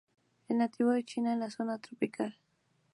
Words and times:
Es 0.49 0.55
nativo 0.57 0.89
de 0.93 1.05
China 1.05 1.31
en 1.31 1.41
la 1.41 1.51
zona 1.51 1.77
tropical. 1.77 2.35